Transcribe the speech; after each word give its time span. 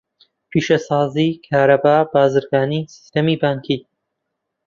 پیشەسازی، 0.51 1.29
کارەبا، 1.47 1.97
بازرگانی، 2.13 2.81
سیستەمی 2.95 3.35
بانکی. 3.41 3.77